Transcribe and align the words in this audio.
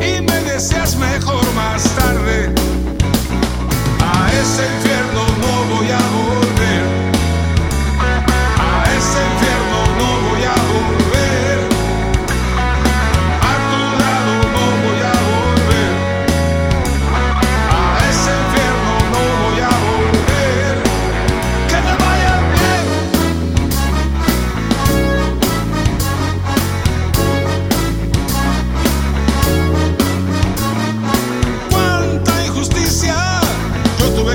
y 0.00 0.20
me 0.22 0.40
deseas 0.42 0.96
mejor 0.96 1.44
más 1.54 1.82
tarde. 1.96 2.54
A 4.00 4.30
ese 4.32 4.83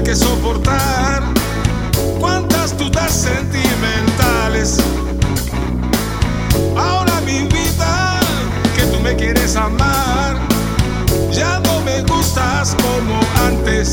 que 0.03 0.15
soportar, 0.15 1.23
cuántas 2.19 2.77
dudas 2.77 3.11
sentimentales. 3.11 4.77
Ahora 6.77 7.19
mi 7.21 7.41
vida, 7.47 8.19
que 8.75 8.83
tú 8.83 8.99
me 9.01 9.15
quieres 9.15 9.55
amar, 9.55 10.37
ya 11.31 11.59
no 11.59 11.81
me 11.81 12.01
gustas 12.03 12.75
como 12.81 13.19
antes. 13.45 13.91